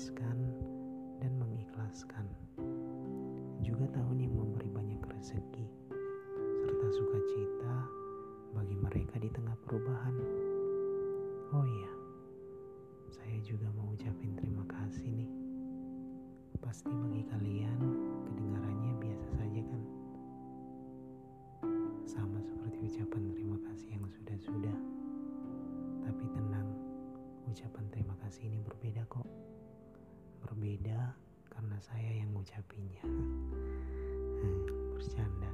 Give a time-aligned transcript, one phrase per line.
[0.00, 0.38] melepaskan,
[1.20, 2.24] dan mengikhlaskan.
[3.60, 5.68] Juga tahun yang memberi banyak rezeki
[6.56, 7.84] serta sukacita
[8.56, 10.16] bagi mereka di tengah perubahan.
[11.52, 11.92] Oh iya,
[13.12, 15.28] saya juga mau ucapin terima kasih nih.
[16.64, 17.80] Pasti bagi kalian
[18.24, 19.82] kedengarannya biasa saja kan?
[22.08, 24.78] Sama seperti ucapan terima kasih yang sudah-sudah.
[26.08, 26.72] Tapi tenang,
[27.52, 29.28] ucapan terima kasih ini berbeda kok.
[30.42, 31.12] Berbeda
[31.52, 33.04] karena saya yang ngucapinnya.
[34.96, 35.49] Bercanda.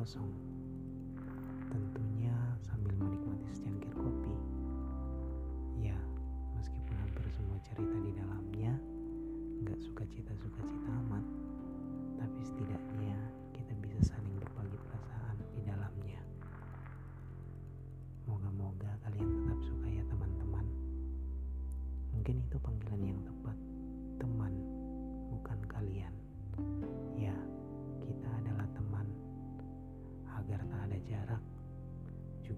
[0.00, 0.32] Kosong.
[1.68, 2.32] Tentunya
[2.64, 4.32] sambil menikmati secangkir kopi.
[5.76, 6.00] Ya,
[6.56, 8.72] meskipun hampir semua cerita di dalamnya
[9.60, 11.20] nggak suka cita-suka cita amat,
[12.16, 13.12] tapi setidaknya
[13.52, 14.29] kita bisa saling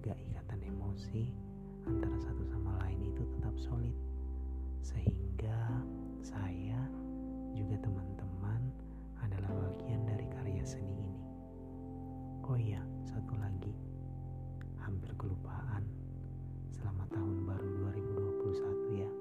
[0.03, 1.31] juga ikatan emosi
[1.87, 3.95] antara satu sama lain itu tetap solid.
[4.83, 5.79] Sehingga
[6.19, 6.75] saya
[7.55, 8.67] juga teman-teman
[9.23, 11.23] adalah bagian dari karya seni ini.
[12.43, 13.71] Oh iya, satu lagi.
[14.83, 15.87] Hampir kelupaan.
[16.75, 19.11] Selamat tahun baru 2021 ya.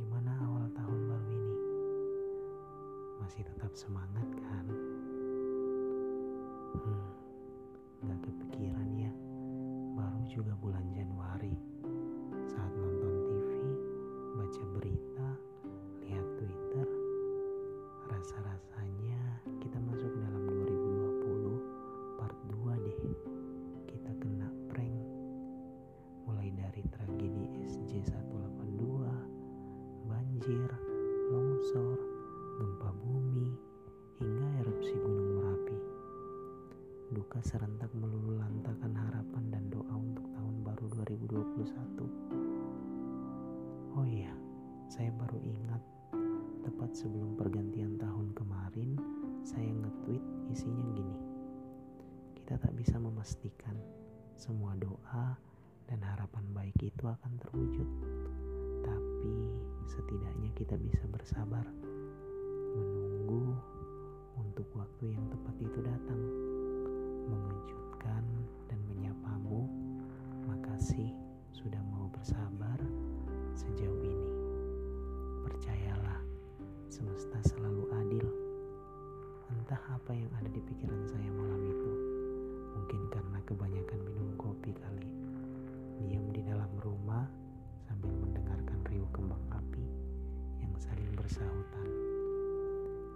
[0.00, 1.56] Gimana awal tahun baru ini?
[3.20, 4.21] Masih tetap semangat
[27.92, 29.04] C182,
[30.08, 30.64] banjir,
[31.28, 32.00] longsor,
[32.56, 33.52] gempa bumi,
[34.16, 35.76] hingga erupsi Gunung Merapi.
[37.12, 42.08] Duka serentak melulu lantakan harapan dan doa untuk tahun baru 2021.
[43.92, 44.32] Oh iya,
[44.88, 45.84] saya baru ingat
[46.64, 48.96] tepat sebelum pergantian tahun kemarin
[49.44, 51.16] saya nge-tweet isinya gini.
[52.40, 53.76] Kita tak bisa memastikan
[54.40, 55.51] semua doa
[55.92, 57.84] dan harapan baik itu akan terwujud.
[58.80, 59.36] Tapi
[59.92, 61.68] setidaknya kita bisa bersabar
[62.72, 63.52] menunggu
[64.40, 66.22] untuk waktu yang tepat itu datang.
[67.28, 68.24] Mengejutkan
[68.72, 69.68] dan menyapamu.
[70.48, 71.12] Makasih
[71.52, 72.80] sudah mau bersabar
[73.52, 74.32] sejauh ini.
[75.44, 76.24] Percayalah,
[76.88, 78.26] semesta selalu adil.
[79.52, 81.92] Entah apa yang ada di pikiran saya malam itu.
[82.80, 84.32] Mungkin karena kebanyakan minum
[86.92, 87.24] rumah
[87.88, 89.88] sambil mendengarkan riuh kembang api
[90.60, 91.88] yang saling bersahutan.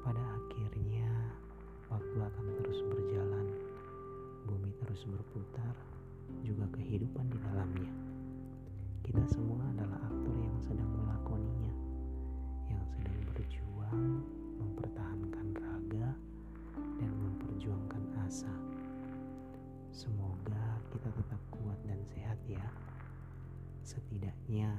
[0.00, 1.12] Pada akhirnya,
[1.92, 3.47] waktu akan terus berjalan.
[4.48, 5.75] Bumi terus berputar,
[6.41, 7.93] juga kehidupan di dalamnya.
[9.05, 11.75] Kita semua adalah aktor yang sedang melakoninya,
[12.72, 14.25] yang sedang berjuang
[14.56, 16.08] mempertahankan raga
[16.96, 18.55] dan memperjuangkan asa.
[19.93, 22.75] Semoga kita tetap kuat dan sehat ya.
[23.87, 24.75] Setidaknya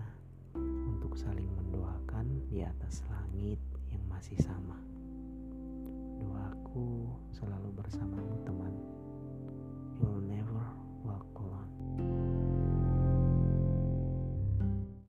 [0.84, 3.56] untuk saling mendoakan di atas langit
[3.88, 4.76] yang masih sama.
[6.20, 7.07] Doaku.